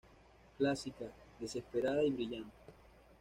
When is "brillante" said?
2.09-2.49